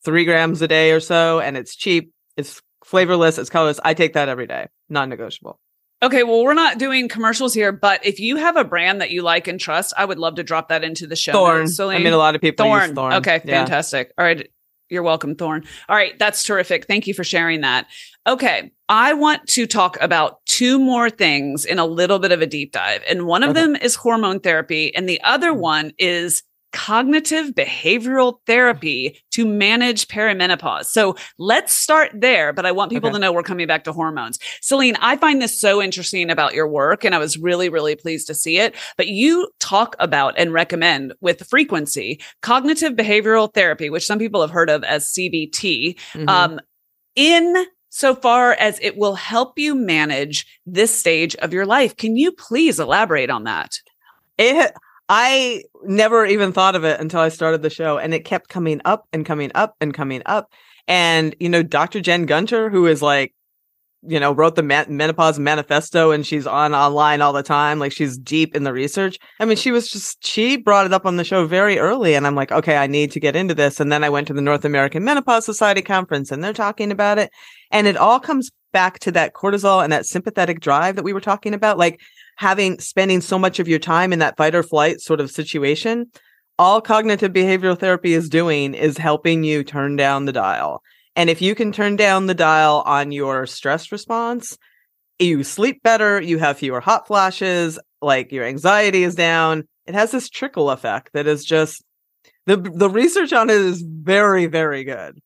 [0.04, 2.12] three grams a day or so, and it's cheap.
[2.36, 3.38] It's flavorless.
[3.38, 3.80] It's colorless.
[3.82, 4.66] I take that every day.
[4.90, 5.58] Non negotiable.
[6.06, 9.22] Okay, well, we're not doing commercials here, but if you have a brand that you
[9.22, 11.32] like and trust, I would love to drop that into the show.
[11.32, 11.66] Thorne.
[11.90, 12.94] I mean, a lot of people Thorne.
[12.94, 13.14] Thorn.
[13.14, 13.58] Okay, yeah.
[13.58, 14.12] fantastic.
[14.16, 14.48] All right.
[14.88, 15.64] You're welcome, Thorne.
[15.88, 16.86] All right, that's terrific.
[16.86, 17.88] Thank you for sharing that.
[18.24, 22.46] Okay, I want to talk about two more things in a little bit of a
[22.46, 23.02] deep dive.
[23.08, 23.62] And one of okay.
[23.62, 25.58] them is hormone therapy, and the other mm.
[25.58, 26.44] one is
[26.76, 30.84] cognitive behavioral therapy to manage perimenopause.
[30.84, 33.14] So let's start there, but I want people okay.
[33.14, 34.38] to know we're coming back to hormones.
[34.60, 38.26] Selene, I find this so interesting about your work and I was really, really pleased
[38.26, 38.74] to see it.
[38.98, 44.50] But you talk about and recommend with frequency cognitive behavioral therapy, which some people have
[44.50, 46.28] heard of as CBT, mm-hmm.
[46.28, 46.60] um,
[47.14, 51.96] in so far as it will help you manage this stage of your life.
[51.96, 53.78] Can you please elaborate on that?
[54.36, 54.74] It
[55.08, 58.80] I never even thought of it until I started the show and it kept coming
[58.84, 60.50] up and coming up and coming up.
[60.88, 62.00] And, you know, Dr.
[62.00, 63.32] Jen Gunter, who is like,
[64.08, 67.78] you know, wrote the menopause manifesto and she's on online all the time.
[67.78, 69.18] Like she's deep in the research.
[69.40, 72.14] I mean, she was just, she brought it up on the show very early.
[72.14, 73.80] And I'm like, okay, I need to get into this.
[73.80, 77.18] And then I went to the North American Menopause Society conference and they're talking about
[77.18, 77.30] it.
[77.72, 81.20] And it all comes back to that cortisol and that sympathetic drive that we were
[81.20, 81.78] talking about.
[81.78, 82.00] Like
[82.36, 86.10] having spending so much of your time in that fight or flight sort of situation,
[86.58, 90.82] all cognitive behavioral therapy is doing is helping you turn down the dial.
[91.14, 94.56] And if you can turn down the dial on your stress response,
[95.18, 99.64] you sleep better, you have fewer hot flashes, like your anxiety is down.
[99.86, 101.82] It has this trickle effect that is just
[102.44, 105.18] the the research on it is very very good.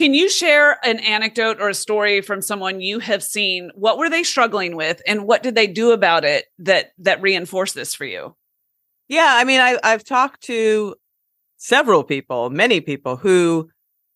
[0.00, 3.70] Can you share an anecdote or a story from someone you have seen?
[3.74, 7.74] What were they struggling with and what did they do about it that that reinforced
[7.74, 8.36] this for you?
[9.08, 10.94] Yeah, I mean I I've talked to
[11.56, 13.70] several people, many people who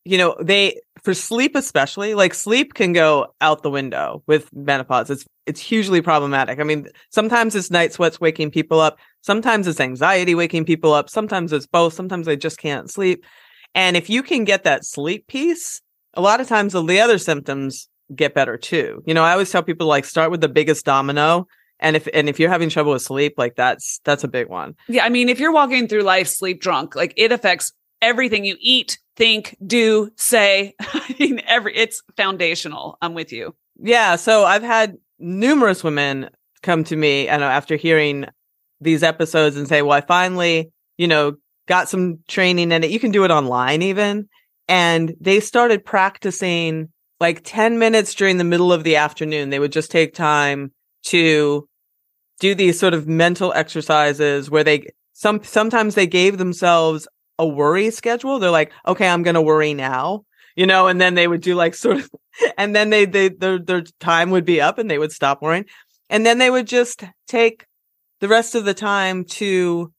[0.04, 5.10] you know, they for sleep especially, like sleep can go out the window with menopause.
[5.10, 6.58] It's it's hugely problematic.
[6.60, 8.98] I mean, sometimes it's night sweats waking people up.
[9.22, 11.08] Sometimes it's anxiety waking people up.
[11.08, 11.94] Sometimes it's both.
[11.94, 13.24] Sometimes they just can't sleep.
[13.74, 15.80] And if you can get that sleep piece,
[16.14, 19.02] a lot of times the other symptoms get better too.
[19.06, 21.46] You know, I always tell people like start with the biggest domino.
[21.80, 24.74] And if and if you're having trouble with sleep, like that's that's a big one.
[24.88, 25.04] Yeah.
[25.04, 28.98] I mean, if you're walking through life sleep drunk, like it affects everything you eat,
[29.16, 30.74] think, do, say.
[30.80, 32.98] I mean, every it's foundational.
[33.02, 33.54] I'm with you.
[33.78, 34.16] Yeah.
[34.16, 36.30] So I've had numerous women
[36.62, 38.26] come to me and after hearing
[38.80, 41.36] these episodes and say, well, I finally, you know,
[41.72, 42.90] got some training in it.
[42.90, 44.28] You can do it online even.
[44.68, 49.48] And they started practicing like 10 minutes during the middle of the afternoon.
[49.48, 50.72] They would just take time
[51.04, 51.66] to
[52.40, 57.08] do these sort of mental exercises where they some sometimes they gave themselves
[57.38, 58.38] a worry schedule.
[58.38, 61.74] They're like, okay, I'm to worry now, you know, and then they would do like
[61.74, 62.10] sort of,
[62.58, 65.64] and then they, they, their, their time would be up and they would stop worrying.
[66.10, 67.64] And then they would just take
[68.20, 69.90] the rest of the time to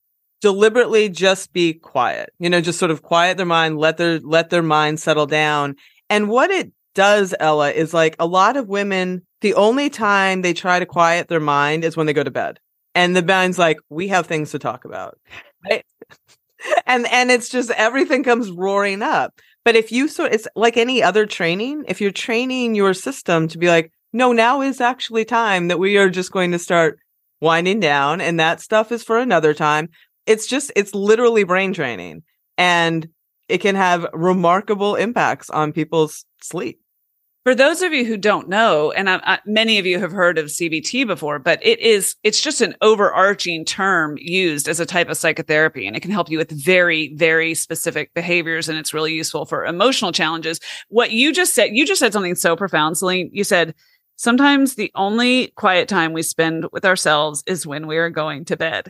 [0.44, 4.50] deliberately just be quiet, you know, just sort of quiet their mind, let their, let
[4.50, 5.74] their mind settle down.
[6.10, 10.54] And what it does, Ella, is like a lot of women, the only time they
[10.54, 12.60] try to quiet their mind is when they go to bed.
[12.94, 15.18] And the mind's like, we have things to talk about.
[15.64, 15.86] Right?
[16.86, 19.40] and and it's just everything comes roaring up.
[19.64, 23.58] But if you so it's like any other training, if you're training your system to
[23.58, 27.00] be like, no, now is actually time that we are just going to start
[27.40, 29.90] winding down and that stuff is for another time.
[30.26, 32.24] It's just it's literally brain training
[32.58, 33.08] and
[33.50, 36.80] it can have remarkable impacts on people's sleep.
[37.44, 40.38] For those of you who don't know, and I, I, many of you have heard
[40.38, 45.10] of CBT before, but it is, it's just an overarching term used as a type
[45.10, 48.70] of psychotherapy, and it can help you with very, very specific behaviors.
[48.70, 50.62] And it's really useful for emotional challenges.
[50.88, 53.30] What you just said, you just said something so profound, Selene.
[53.34, 53.76] You said,
[54.16, 58.56] sometimes the only quiet time we spend with ourselves is when we are going to
[58.56, 58.90] bed.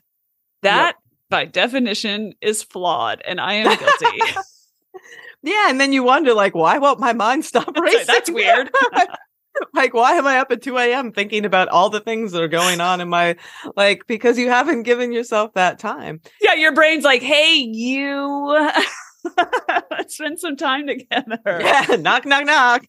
[0.61, 0.95] That, yep.
[1.33, 4.19] By definition, is flawed, and I am guilty.
[5.45, 8.05] Yeah, and then you wonder, like, why won't my mind stop racing?
[8.07, 8.69] That's weird.
[9.73, 11.11] like, why am I up at 2 a.m.
[11.11, 13.35] thinking about all the things that are going on in my
[13.75, 16.21] like because you haven't given yourself that time.
[16.39, 18.71] Yeah, your brain's like, hey, you
[19.91, 21.39] let's spend some time together.
[21.45, 22.85] Yeah, knock, knock, knock.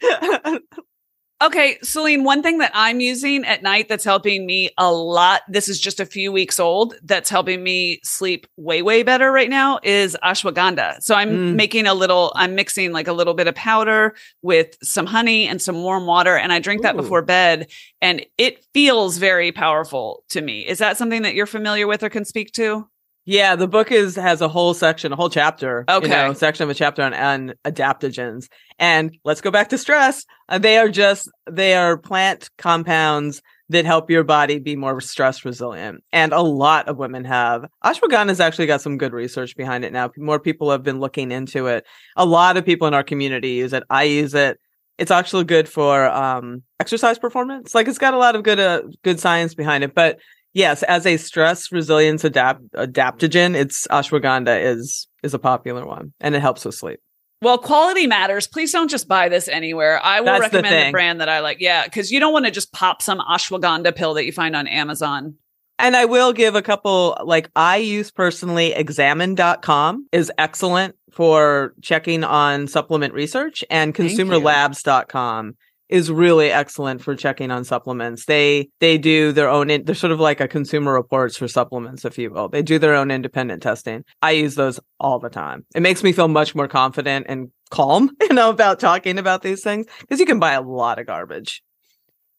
[1.43, 5.69] Okay, Selene, one thing that I'm using at night that's helping me a lot, this
[5.69, 9.81] is just a few weeks old, that's helping me sleep way, way better right now
[9.83, 11.03] is ashwagandha.
[11.03, 11.55] So I'm mm.
[11.55, 15.61] making a little, I'm mixing like a little bit of powder with some honey and
[15.61, 16.85] some warm water, and I drink Ooh.
[16.85, 17.69] that before bed,
[18.01, 20.61] and it feels very powerful to me.
[20.61, 22.89] Is that something that you're familiar with or can speak to?
[23.27, 26.65] Yeah, the book is has a whole section, a whole chapter, okay, you know, section
[26.65, 28.49] of a chapter on, on adaptogens.
[28.79, 30.25] And let's go back to stress.
[30.49, 35.45] Uh, they are just they are plant compounds that help your body be more stress
[35.45, 36.05] resilient.
[36.13, 37.65] And a lot of women have.
[37.83, 40.11] Ashwagandha has actually got some good research behind it now.
[40.19, 41.87] More people have been looking into it.
[42.17, 43.83] A lot of people in our community use it.
[43.89, 44.59] I use it.
[44.99, 47.75] It's actually good for um, exercise performance.
[47.75, 49.95] Like it's got a lot of good uh, good science behind it.
[49.95, 50.19] But
[50.55, 56.35] yes, as a stress resilience adapt adaptogen, it's ashwagandha is is a popular one, and
[56.35, 57.01] it helps with sleep.
[57.43, 58.47] Well, quality matters.
[58.47, 60.01] Please don't just buy this anywhere.
[60.03, 61.59] I will That's recommend the, the brand that I like.
[61.61, 64.67] Yeah, because you don't want to just pop some ashwagandha pill that you find on
[64.67, 65.35] Amazon.
[65.79, 72.25] And I will give a couple, like I use personally, examine.com is excellent for checking
[72.25, 75.57] on supplement research and consumerlabs.com
[75.89, 78.27] is really excellent for checking on supplements.
[78.27, 82.05] They they do their own in, they're sort of like a consumer reports for supplements
[82.05, 82.49] if you will.
[82.49, 84.05] They do their own independent testing.
[84.23, 85.67] I use those all the time.
[85.75, 89.63] It makes me feel much more confident and calm, you know, about talking about these
[89.63, 91.63] things because you can buy a lot of garbage.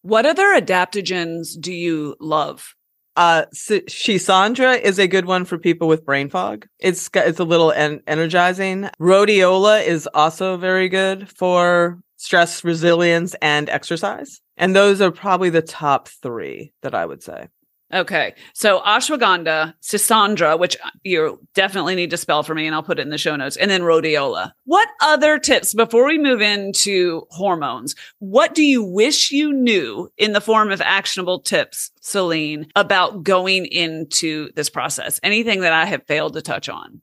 [0.02, 2.76] What other adaptogens do you love?
[3.16, 6.68] Uh, Schisandra is a good one for people with brain fog.
[6.80, 8.90] It's it's a little en- energizing.
[9.00, 14.42] Rhodiola is also very good for stress resilience and exercise.
[14.58, 17.48] And those are probably the top three that I would say.
[17.94, 18.34] Okay.
[18.54, 22.98] So ashwagandha, Schisandra, which uh, you definitely need to spell for me, and I'll put
[22.98, 24.52] it in the show notes, and then rhodiola.
[24.66, 27.96] What other tips before we move into hormones?
[28.20, 33.68] What do you wish you knew in the form of actionable tips, Selene, about going
[33.68, 35.20] into this process?
[35.22, 37.02] Anything that I have failed to touch on?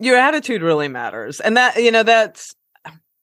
[0.00, 1.40] Your attitude really matters.
[1.40, 2.54] And that, you know, that's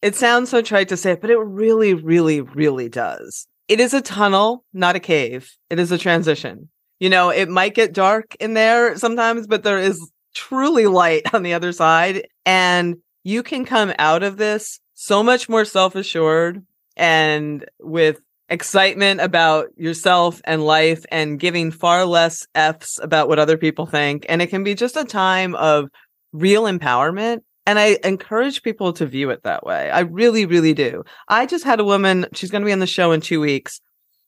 [0.01, 3.47] it sounds so trite to say it, but it really, really, really does.
[3.67, 5.51] It is a tunnel, not a cave.
[5.69, 6.69] It is a transition.
[6.99, 9.99] You know, it might get dark in there sometimes, but there is
[10.33, 12.27] truly light on the other side.
[12.45, 19.19] And you can come out of this so much more self assured and with excitement
[19.19, 24.25] about yourself and life and giving far less F's about what other people think.
[24.29, 25.89] And it can be just a time of
[26.31, 27.41] real empowerment.
[27.67, 29.91] And I encourage people to view it that way.
[29.91, 31.03] I really, really do.
[31.27, 33.81] I just had a woman, she's going to be on the show in two weeks,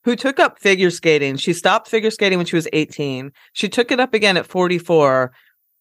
[0.03, 1.37] who took up figure skating.
[1.37, 3.31] She stopped figure skating when she was 18.
[3.53, 5.31] She took it up again at 44.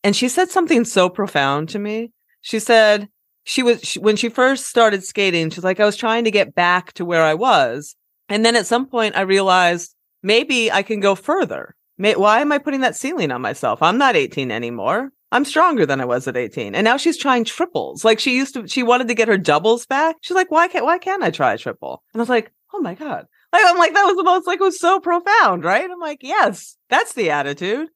[0.05, 2.13] And she said something so profound to me.
[2.43, 3.09] She said,
[3.43, 6.55] she was, she, when she first started skating, she's like, I was trying to get
[6.55, 7.97] back to where I was.
[8.29, 11.75] And then at some point, I realized maybe I can go further.
[11.97, 13.83] May, why am I putting that ceiling on myself?
[13.83, 15.11] I'm not 18 anymore.
[15.31, 16.75] I'm stronger than I was at 18.
[16.75, 18.05] And now she's trying triples.
[18.05, 20.17] Like she used to, she wanted to get her doubles back.
[20.23, 22.03] She's like, why can't, why can't I try a triple?
[22.13, 23.27] And I was like, oh my God.
[23.53, 25.91] Like, I'm like, that was the most, like, it was so profound, right?
[25.91, 27.89] I'm like, yes, that's the attitude.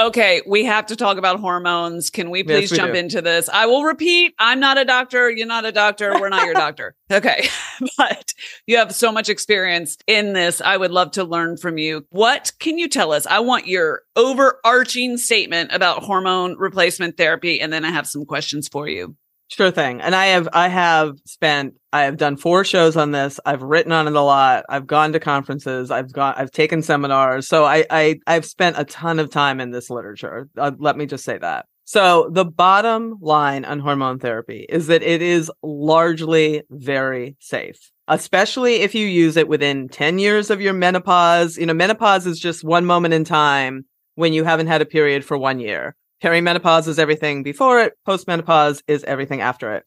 [0.00, 2.10] Okay, we have to talk about hormones.
[2.10, 2.98] Can we please yes, we jump do.
[2.98, 3.48] into this?
[3.48, 5.30] I will repeat I'm not a doctor.
[5.30, 6.12] You're not a doctor.
[6.18, 6.94] We're not your doctor.
[7.12, 7.46] Okay.
[7.98, 8.32] but
[8.66, 10.60] you have so much experience in this.
[10.60, 12.06] I would love to learn from you.
[12.08, 13.26] What can you tell us?
[13.26, 17.60] I want your overarching statement about hormone replacement therapy.
[17.60, 19.16] And then I have some questions for you.
[19.48, 20.00] Sure thing.
[20.00, 23.38] And I have I have spent I have done four shows on this.
[23.44, 24.64] I've written on it a lot.
[24.68, 25.90] I've gone to conferences.
[25.90, 27.46] I've gone I've taken seminars.
[27.46, 30.48] So I I I've spent a ton of time in this literature.
[30.56, 31.66] Uh, let me just say that.
[31.84, 37.90] So the bottom line on hormone therapy is that it is largely very safe.
[38.08, 41.58] Especially if you use it within 10 years of your menopause.
[41.58, 45.24] You know, menopause is just one moment in time when you haven't had a period
[45.24, 45.94] for one year.
[46.24, 49.84] Perimenopause is everything before it, postmenopause is everything after it.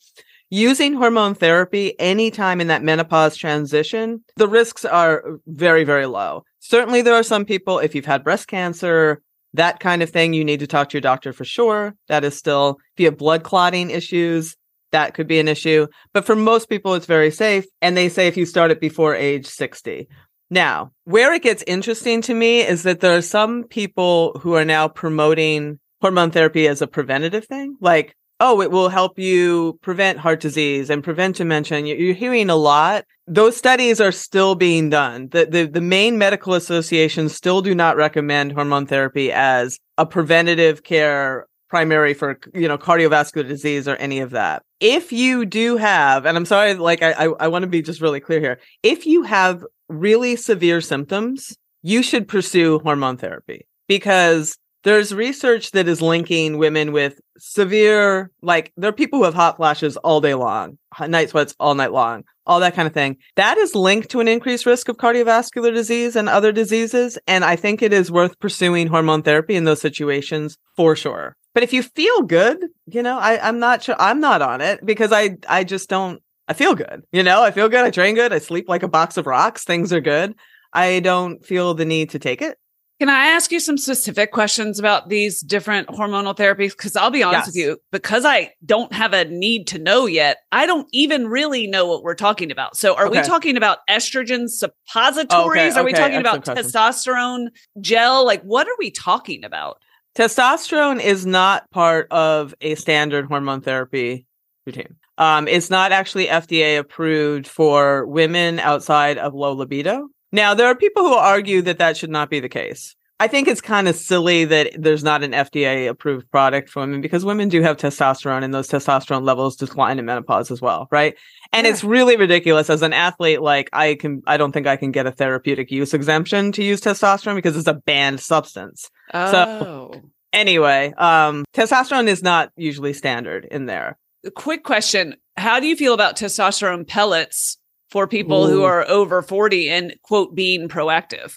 [0.52, 6.43] Using hormone therapy anytime in that menopause transition, the risks are very, very low.
[6.60, 9.23] Certainly, there are some people, if you've had breast cancer,
[9.56, 11.95] that kind of thing, you need to talk to your doctor for sure.
[12.08, 14.56] That is still, if you have blood clotting issues,
[14.91, 15.88] that could be an issue.
[16.13, 17.65] But for most people, it's very safe.
[17.82, 20.08] And they say if you start it before age 60.
[20.52, 24.63] Now, where it gets interesting to me is that there are some people who are
[24.63, 27.76] now promoting hormone therapy as a preventative thing.
[27.82, 31.80] Like, oh, it will help you prevent heart disease and prevent dementia.
[31.80, 33.06] You're hearing a lot.
[33.26, 35.30] Those studies are still being done.
[35.30, 40.84] The, the, the main medical associations still do not recommend hormone therapy as a preventative
[40.84, 44.62] care primary for, you know, cardiovascular disease or any of that.
[44.80, 48.00] If you do have, and I'm sorry, like, I, I, I want to be just
[48.00, 48.60] really clear here.
[48.84, 55.89] If you have really severe symptoms, you should pursue hormone therapy because there's research that
[55.89, 60.34] is linking women with severe, like there are people who have hot flashes all day
[60.34, 63.17] long, night sweats all night long, all that kind of thing.
[63.36, 67.19] That is linked to an increased risk of cardiovascular disease and other diseases.
[67.28, 71.36] And I think it is worth pursuing hormone therapy in those situations for sure.
[71.54, 74.86] But if you feel good, you know, I, I'm not sure I'm not on it
[74.86, 77.04] because I I just don't I feel good.
[77.12, 79.65] You know, I feel good, I train good, I sleep like a box of rocks,
[79.65, 80.34] things are good.
[80.71, 82.58] I don't feel the need to take it.
[83.00, 86.72] Can I ask you some specific questions about these different hormonal therapies?
[86.72, 87.48] Because I'll be honest yes.
[87.48, 91.68] with you, because I don't have a need to know yet, I don't even really
[91.68, 92.76] know what we're talking about.
[92.76, 93.22] So, are okay.
[93.22, 95.30] we talking about estrogen suppositories?
[95.30, 96.72] Oh, okay, are we talking Excellent about question.
[96.72, 97.48] testosterone
[97.80, 98.26] gel?
[98.26, 99.80] Like, what are we talking about?
[100.18, 104.26] Testosterone is not part of a standard hormone therapy
[104.66, 104.96] routine.
[105.20, 110.10] Um, it's not actually FDA approved for women outside of low libido.
[110.32, 112.96] Now, there are people who argue that that should not be the case.
[113.20, 117.02] I think it's kind of silly that there's not an FDA approved product for women
[117.02, 121.16] because women do have testosterone and those testosterone levels decline in menopause as well, right?
[121.52, 121.74] And yeah.
[121.74, 123.42] it's really ridiculous as an athlete.
[123.42, 126.80] Like I can, I don't think I can get a therapeutic use exemption to use
[126.80, 128.92] testosterone because it's a banned substance.
[129.16, 129.32] Oh.
[129.32, 133.98] So anyway, um, testosterone is not usually standard in there.
[134.36, 135.16] Quick question.
[135.38, 137.58] How do you feel about testosterone pellets
[137.89, 138.50] for people Ooh.
[138.50, 141.36] who are over 40 and quote being proactive?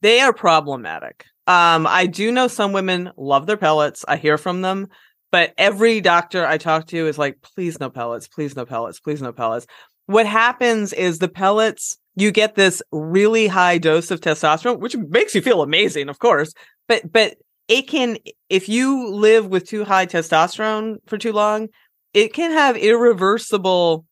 [0.00, 1.26] They are problematic.
[1.46, 4.04] Um, I do know some women love their pellets.
[4.06, 4.88] I hear from them,
[5.30, 9.22] but every doctor I talk to is like, please no pellets, please no pellets, please
[9.22, 9.66] no pellets.
[10.06, 15.34] What happens is the pellets, you get this really high dose of testosterone, which makes
[15.34, 16.52] you feel amazing, of course,
[16.86, 17.36] but, but
[17.68, 18.18] it can,
[18.48, 21.68] if you live with too high testosterone for too long,
[22.12, 24.04] it can have irreversible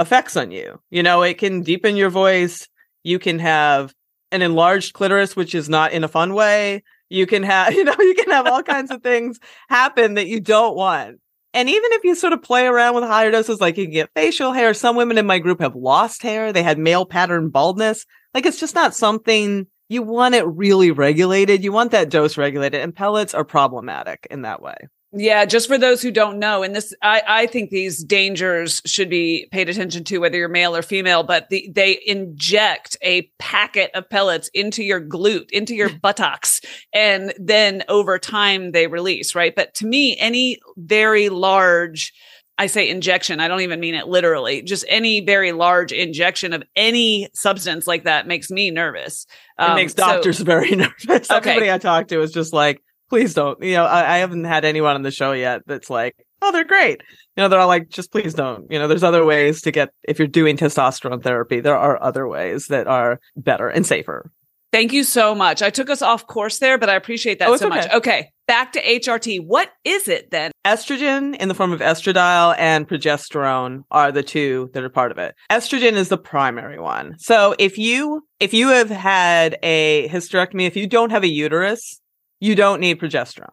[0.00, 0.80] effects on you.
[0.90, 2.66] You know, it can deepen your voice.
[3.04, 3.94] You can have
[4.32, 6.82] an enlarged clitoris, which is not in a fun way.
[7.08, 10.40] You can have, you know, you can have all kinds of things happen that you
[10.40, 11.18] don't want.
[11.52, 14.10] And even if you sort of play around with higher doses, like you can get
[14.14, 14.72] facial hair.
[14.72, 16.52] Some women in my group have lost hair.
[16.52, 18.06] They had male pattern baldness.
[18.34, 21.64] Like it's just not something you want it really regulated.
[21.64, 24.76] You want that dose regulated and pellets are problematic in that way.
[25.12, 29.10] Yeah, just for those who don't know, and this, I, I think these dangers should
[29.10, 31.24] be paid attention to, whether you're male or female.
[31.24, 36.60] But the, they inject a packet of pellets into your glute, into your buttocks,
[36.92, 39.34] and then over time they release.
[39.34, 42.12] Right, but to me, any very large
[42.56, 44.60] I say injection, I don't even mean it literally.
[44.60, 49.26] Just any very large injection of any substance like that makes me nervous.
[49.56, 51.30] Um, it makes doctors so, very nervous.
[51.30, 51.52] Okay.
[51.52, 53.62] Everybody I talked to is just like, please don't.
[53.62, 56.64] You know, I, I haven't had anyone on the show yet that's like, oh, they're
[56.64, 57.02] great.
[57.36, 58.70] You know, they're all like, just please don't.
[58.70, 62.26] You know, there's other ways to get, if you're doing testosterone therapy, there are other
[62.26, 64.30] ways that are better and safer.
[64.72, 65.62] Thank you so much.
[65.62, 67.76] I took us off course there, but I appreciate that oh, so okay.
[67.76, 67.92] much.
[67.92, 69.44] Okay, back to HRT.
[69.44, 70.52] What is it then?
[70.64, 75.18] Estrogen in the form of estradiol and progesterone are the two that are part of
[75.18, 75.34] it.
[75.50, 77.16] Estrogen is the primary one.
[77.18, 81.99] So if you if you have had a hysterectomy, if you don't have a uterus,
[82.40, 83.52] you don't need progesterone.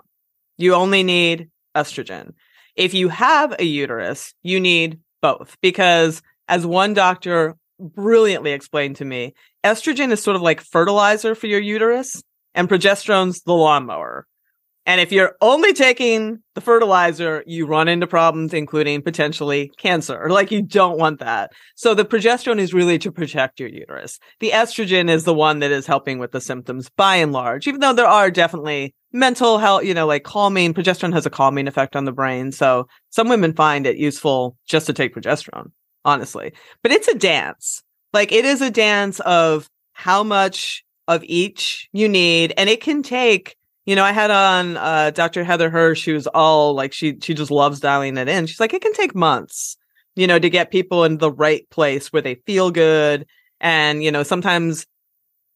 [0.58, 2.34] You only need estrogen.
[2.76, 9.06] If you have a uterus, you need both because as one doctor brilliantly explained to
[9.06, 9.34] me,
[9.64, 12.22] estrogen is sort of like fertilizer for your uterus
[12.56, 14.26] and progesterone's the lawnmower.
[14.88, 20.30] And if you're only taking the fertilizer, you run into problems, including potentially cancer.
[20.30, 21.52] Like you don't want that.
[21.76, 24.18] So the progesterone is really to protect your uterus.
[24.40, 27.82] The estrogen is the one that is helping with the symptoms by and large, even
[27.82, 30.74] though there are definitely mental health, you know, like calming.
[30.74, 32.54] Progesterone has a calming effect on the brain.
[32.54, 35.72] So some women find it useful just to take progesterone,
[36.06, 36.54] honestly.
[36.82, 37.84] But it's a dance.
[38.14, 42.54] Like it is a dance of how much of each you need.
[42.56, 43.58] And it can take,
[43.88, 45.44] you know, I had on uh, Dr.
[45.44, 48.46] Heather Hirsch, who's all like, she, she just loves dialing it in.
[48.46, 49.78] She's like, it can take months,
[50.16, 53.26] you know, to get people in the right place where they feel good.
[53.60, 54.86] And, you know, sometimes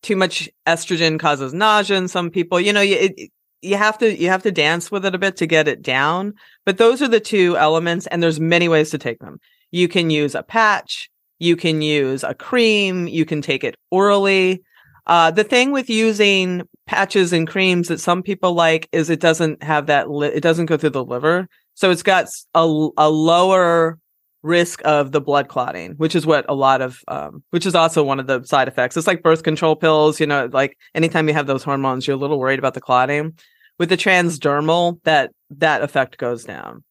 [0.02, 3.30] too much estrogen causes nausea in some people, you know, it,
[3.62, 6.34] you have to you have to dance with it a bit to get it down
[6.66, 10.10] but those are the two elements and there's many ways to take them you can
[10.10, 11.12] use a patch
[11.42, 13.08] you can use a cream.
[13.08, 14.62] You can take it orally.
[15.08, 19.62] Uh, the thing with using patches and creams that some people like is it doesn't
[19.64, 21.48] have that, li- it doesn't go through the liver.
[21.74, 23.98] So it's got a, a lower
[24.44, 28.04] risk of the blood clotting, which is what a lot of, um, which is also
[28.04, 28.98] one of the side effects.
[28.98, 32.20] It's like birth control pills, you know, like anytime you have those hormones, you're a
[32.20, 33.38] little worried about the clotting.
[33.80, 36.84] With the transdermal, that, that effect goes down.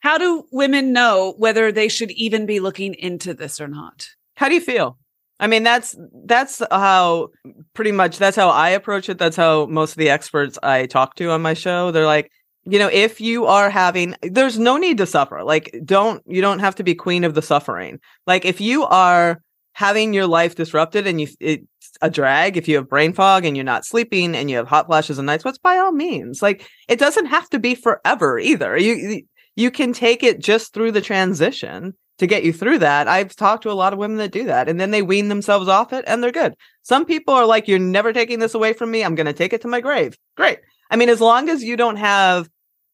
[0.00, 4.08] How do women know whether they should even be looking into this or not?
[4.34, 4.98] How do you feel?
[5.38, 7.28] I mean, that's that's how
[7.74, 9.18] pretty much that's how I approach it.
[9.18, 12.30] That's how most of the experts I talk to on my show, they're like,
[12.64, 15.42] you know, if you are having there's no need to suffer.
[15.44, 18.00] Like don't you don't have to be queen of the suffering.
[18.26, 19.40] Like if you are
[19.76, 21.66] having your life disrupted and you it's
[22.00, 24.86] a drag if you have brain fog and you're not sleeping and you have hot
[24.86, 28.78] flashes and night sweats by all means like it doesn't have to be forever either
[28.78, 29.22] you
[29.54, 33.08] you can take it just through the transition to get you through that.
[33.08, 35.68] I've talked to a lot of women that do that and then they wean themselves
[35.68, 36.54] off it and they're good.
[36.82, 39.04] Some people are like, you're never taking this away from me.
[39.04, 40.16] I'm going to take it to my grave.
[40.36, 40.60] Great.
[40.90, 42.48] I mean, as long as you don't have,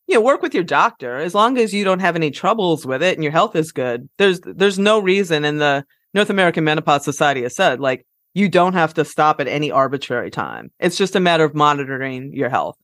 [0.08, 3.02] you know, work with your doctor, as long as you don't have any troubles with
[3.02, 7.04] it and your health is good, there's, there's no reason in the North American Menopause
[7.04, 8.04] Society has said, like,
[8.34, 10.72] you don't have to stop at any arbitrary time.
[10.80, 12.76] It's just a matter of monitoring your health.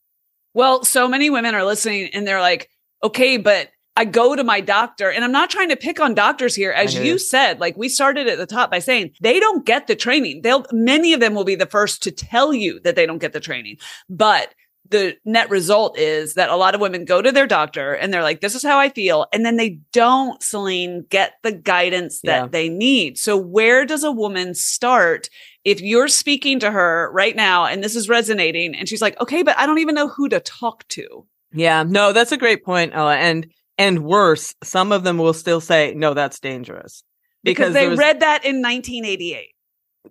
[0.54, 2.68] Well, so many women are listening and they're like,
[3.02, 3.68] okay, but
[3.98, 6.70] I go to my doctor and I'm not trying to pick on doctors here.
[6.70, 9.96] As you said, like we started at the top by saying they don't get the
[9.96, 10.42] training.
[10.42, 13.32] They'll, many of them will be the first to tell you that they don't get
[13.32, 13.78] the training,
[14.08, 14.54] but
[14.88, 18.22] the net result is that a lot of women go to their doctor and they're
[18.22, 19.26] like, this is how I feel.
[19.32, 22.46] And then they don't, Selene, get the guidance that yeah.
[22.46, 23.18] they need.
[23.18, 25.28] So where does a woman start
[25.64, 29.42] if you're speaking to her right now and this is resonating and she's like, okay,
[29.42, 31.26] but I don't even know who to talk to?
[31.52, 33.16] Yeah, no, that's a great point, Ella.
[33.16, 37.04] And and worse, some of them will still say, "No, that's dangerous,"
[37.44, 39.54] because, because they was, read that in 1988,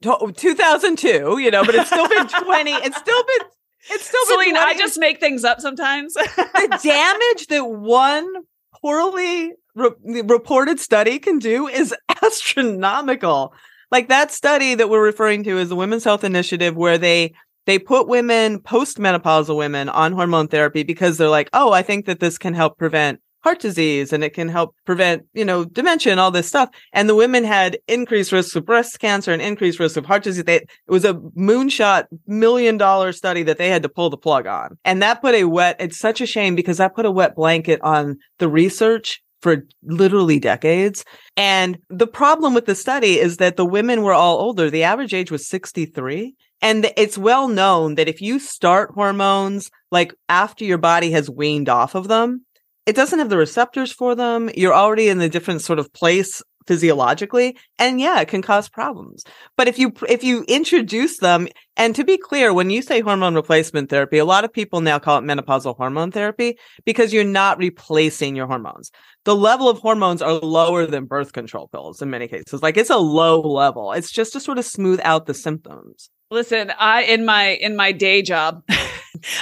[0.01, 1.37] 2002.
[1.37, 2.71] You know, but it's still been 20.
[2.71, 3.47] It's still been.
[3.89, 4.75] It's still Selene, been 20.
[4.75, 6.13] I just make things up sometimes.
[6.13, 8.27] the damage that one
[8.81, 11.93] poorly re- reported study can do is
[12.23, 13.53] astronomical.
[13.91, 17.33] Like that study that we're referring to is the Women's Health Initiative, where they
[17.65, 22.19] they put women, postmenopausal women, on hormone therapy because they're like, oh, I think that
[22.19, 26.19] this can help prevent heart disease and it can help prevent, you know, dementia and
[26.19, 26.69] all this stuff.
[26.93, 30.43] And the women had increased risks of breast cancer and increased risk of heart disease.
[30.43, 34.47] They, it was a moonshot million dollar study that they had to pull the plug
[34.47, 34.77] on.
[34.83, 37.81] And that put a wet, it's such a shame because that put a wet blanket
[37.81, 41.05] on the research for literally decades.
[41.35, 44.69] And the problem with the study is that the women were all older.
[44.69, 46.35] The average age was 63.
[46.61, 51.69] And it's well known that if you start hormones like after your body has weaned
[51.69, 52.45] off of them,
[52.87, 54.49] it doesn't have the receptors for them.
[54.55, 57.57] You're already in a different sort of place physiologically.
[57.79, 59.23] And yeah it can cause problems.
[59.55, 63.35] But if you if you introduce them and to be clear when you say hormone
[63.35, 67.57] replacement therapy a lot of people now call it menopausal hormone therapy because you're not
[67.57, 68.91] replacing your hormones.
[69.23, 72.61] The level of hormones are lower than birth control pills in many cases.
[72.61, 73.93] Like it's a low level.
[73.93, 77.91] It's just to sort of smooth out the symptoms listen i in my in my
[77.91, 78.63] day job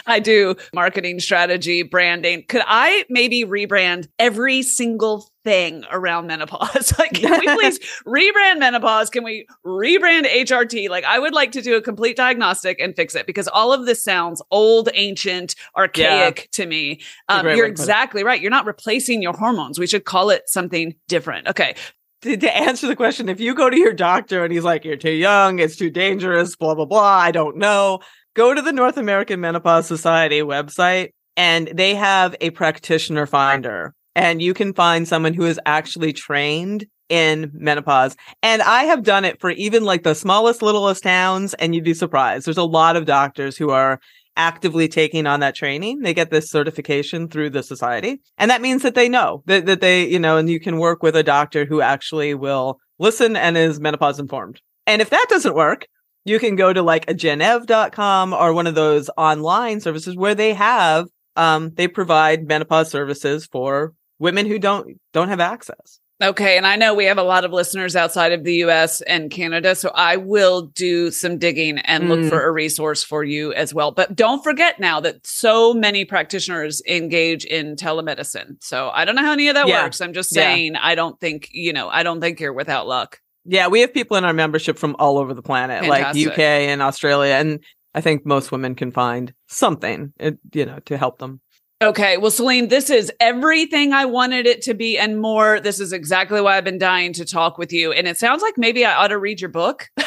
[0.05, 2.43] I do marketing strategy, branding.
[2.47, 6.93] Could I maybe rebrand every single thing around menopause?
[6.99, 9.09] like, can we please rebrand menopause?
[9.09, 10.89] Can we rebrand HRT?
[10.89, 13.85] Like, I would like to do a complete diagnostic and fix it because all of
[13.85, 16.45] this sounds old, ancient, archaic yeah.
[16.51, 17.01] to me.
[17.29, 18.41] Um, you're exactly right.
[18.41, 19.79] You're not replacing your hormones.
[19.79, 21.47] We should call it something different.
[21.47, 21.75] Okay
[22.21, 24.95] to, to, answer the question, if you go to your doctor and he's like, you're
[24.95, 27.99] too young, it's too dangerous, blah, blah, blah, I don't know
[28.35, 34.41] go to the North American Menopause Society website and they have a practitioner finder and
[34.41, 38.15] you can find someone who is actually trained in menopause.
[38.43, 41.93] And I have done it for even like the smallest, littlest towns, and you'd be
[41.93, 42.47] surprised.
[42.47, 43.99] There's a lot of doctors who are
[44.37, 46.01] actively taking on that training.
[46.01, 48.19] They get this certification through the society.
[48.37, 51.01] And that means that they know that, that they, you know, and you can work
[51.03, 54.61] with a doctor who actually will listen and is menopause informed.
[54.87, 55.87] And if that doesn't work,
[56.25, 60.53] you can go to like a gennev.com or one of those online services where they
[60.53, 65.99] have um they provide menopause services for women who don't don't have access.
[66.23, 69.29] Okay, and I know we have a lot of listeners outside of the US and
[69.29, 72.29] Canada, so I will do some digging and look mm.
[72.29, 73.91] for a resource for you as well.
[73.91, 78.63] But don't forget now that so many practitioners engage in telemedicine.
[78.63, 79.83] So I don't know how any of that yeah.
[79.83, 79.99] works.
[79.99, 80.79] I'm just saying yeah.
[80.81, 83.19] I don't think, you know, I don't think you're without luck.
[83.43, 86.25] Yeah, we have people in our membership from all over the planet, Fantastic.
[86.25, 87.59] like UK and Australia, and
[87.93, 90.13] I think most women can find something,
[90.53, 91.41] you know, to help them.
[91.81, 92.15] Okay.
[92.15, 95.59] Well, Selene, this is everything I wanted it to be and more.
[95.59, 97.91] This is exactly why I've been dying to talk with you.
[97.91, 99.89] And it sounds like maybe I ought to read your book.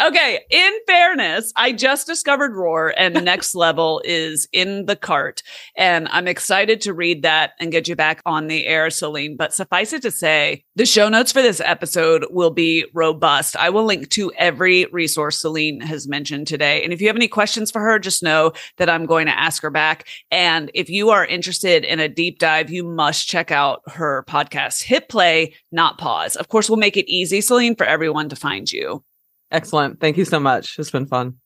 [0.00, 0.38] okay.
[0.48, 5.42] In fairness, I just discovered Roar and Next Level is in the cart.
[5.76, 9.36] And I'm excited to read that and get you back on the air, Selene.
[9.36, 13.56] But suffice it to say, the show notes for this episode will be robust.
[13.56, 16.84] I will link to every resource Selene has mentioned today.
[16.84, 19.47] And if you have any questions for her, just know that I'm going to ask
[19.48, 20.06] ask her back.
[20.30, 24.82] And if you are interested in a deep dive, you must check out her podcast,
[24.82, 26.36] Hit Play, Not Pause.
[26.36, 29.02] Of course, we'll make it easy, Selene, for everyone to find you.
[29.50, 30.00] Excellent.
[30.00, 30.78] Thank you so much.
[30.78, 31.38] It's been fun.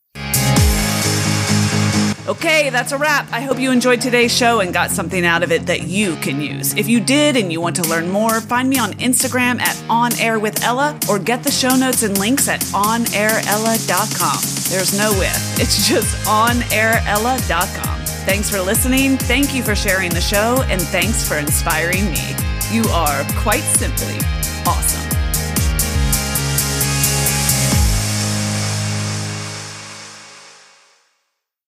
[2.29, 3.27] Okay, that's a wrap.
[3.33, 6.41] I hope you enjoyed today's show and got something out of it that you can
[6.41, 6.73] use.
[6.75, 10.17] If you did and you want to learn more, find me on Instagram at On
[10.21, 14.41] Air with Ella or get the show notes and links at onairella.com.
[14.71, 17.99] There's no with, it's just onairella.com.
[18.25, 19.17] Thanks for listening.
[19.17, 22.37] Thank you for sharing the show, and thanks for inspiring me.
[22.71, 24.19] You are quite simply
[24.65, 25.22] awesome.